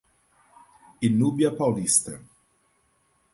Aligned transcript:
Inúbia 1.09 1.53
Paulista 1.55 2.13